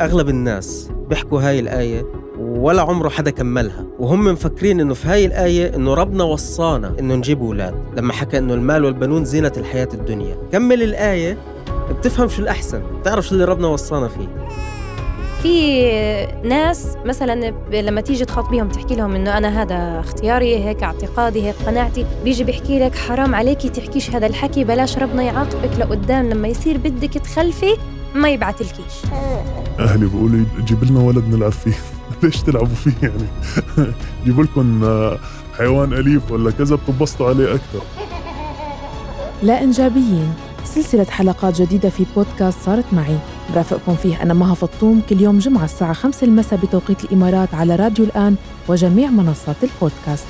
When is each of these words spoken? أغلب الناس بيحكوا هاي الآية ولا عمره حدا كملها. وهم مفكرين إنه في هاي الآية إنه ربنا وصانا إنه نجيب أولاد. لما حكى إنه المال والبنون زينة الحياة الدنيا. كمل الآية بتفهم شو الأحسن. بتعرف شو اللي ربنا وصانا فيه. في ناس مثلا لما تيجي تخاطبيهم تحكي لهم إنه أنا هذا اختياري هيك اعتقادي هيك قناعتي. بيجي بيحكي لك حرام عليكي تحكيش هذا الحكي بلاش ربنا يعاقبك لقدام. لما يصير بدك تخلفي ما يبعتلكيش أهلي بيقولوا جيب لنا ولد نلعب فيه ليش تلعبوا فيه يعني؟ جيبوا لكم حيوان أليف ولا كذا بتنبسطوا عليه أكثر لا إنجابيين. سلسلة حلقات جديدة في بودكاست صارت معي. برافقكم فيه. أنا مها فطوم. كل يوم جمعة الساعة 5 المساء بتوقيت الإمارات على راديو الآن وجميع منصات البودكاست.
أغلب 0.00 0.28
الناس 0.28 0.90
بيحكوا 1.08 1.40
هاي 1.40 1.60
الآية 1.60 2.06
ولا 2.38 2.82
عمره 2.82 3.08
حدا 3.08 3.30
كملها. 3.30 3.84
وهم 3.98 4.24
مفكرين 4.24 4.80
إنه 4.80 4.94
في 4.94 5.08
هاي 5.08 5.26
الآية 5.26 5.76
إنه 5.76 5.94
ربنا 5.94 6.24
وصانا 6.24 6.94
إنه 6.98 7.14
نجيب 7.14 7.42
أولاد. 7.42 7.74
لما 7.96 8.12
حكى 8.12 8.38
إنه 8.38 8.54
المال 8.54 8.84
والبنون 8.84 9.24
زينة 9.24 9.52
الحياة 9.56 9.88
الدنيا. 9.94 10.36
كمل 10.52 10.82
الآية 10.82 11.38
بتفهم 11.90 12.28
شو 12.28 12.42
الأحسن. 12.42 12.82
بتعرف 13.00 13.26
شو 13.26 13.34
اللي 13.34 13.44
ربنا 13.44 13.68
وصانا 13.68 14.08
فيه. 14.08 14.28
في 15.42 15.82
ناس 16.44 16.96
مثلا 17.04 17.54
لما 17.72 18.00
تيجي 18.00 18.24
تخاطبيهم 18.24 18.68
تحكي 18.68 18.94
لهم 18.94 19.14
إنه 19.14 19.38
أنا 19.38 19.62
هذا 19.62 20.00
اختياري 20.00 20.64
هيك 20.64 20.82
اعتقادي 20.82 21.46
هيك 21.46 21.54
قناعتي. 21.66 22.06
بيجي 22.24 22.44
بيحكي 22.44 22.78
لك 22.78 22.94
حرام 22.94 23.34
عليكي 23.34 23.68
تحكيش 23.68 24.10
هذا 24.10 24.26
الحكي 24.26 24.64
بلاش 24.64 24.98
ربنا 24.98 25.22
يعاقبك 25.22 25.78
لقدام. 25.78 26.28
لما 26.28 26.48
يصير 26.48 26.78
بدك 26.78 27.14
تخلفي 27.14 27.76
ما 28.14 28.28
يبعتلكيش 28.28 28.94
أهلي 29.78 30.06
بيقولوا 30.06 30.44
جيب 30.58 30.84
لنا 30.84 31.00
ولد 31.00 31.24
نلعب 31.34 31.52
فيه 31.52 31.74
ليش 32.22 32.42
تلعبوا 32.42 32.74
فيه 32.74 32.92
يعني؟ 33.02 33.24
جيبوا 34.24 34.44
لكم 34.44 34.84
حيوان 35.58 35.92
أليف 35.92 36.30
ولا 36.32 36.50
كذا 36.50 36.76
بتنبسطوا 36.76 37.28
عليه 37.28 37.54
أكثر 37.54 37.82
لا 39.42 39.62
إنجابيين. 39.62 40.34
سلسلة 40.64 41.04
حلقات 41.04 41.62
جديدة 41.62 41.88
في 41.88 42.06
بودكاست 42.16 42.58
صارت 42.64 42.84
معي. 42.92 43.18
برافقكم 43.54 43.94
فيه. 43.94 44.22
أنا 44.22 44.34
مها 44.34 44.54
فطوم. 44.54 45.02
كل 45.10 45.20
يوم 45.20 45.38
جمعة 45.38 45.64
الساعة 45.64 45.92
5 45.92 46.24
المساء 46.24 46.58
بتوقيت 46.58 47.04
الإمارات 47.04 47.54
على 47.54 47.76
راديو 47.76 48.04
الآن 48.04 48.36
وجميع 48.68 49.10
منصات 49.10 49.56
البودكاست. 49.62 50.24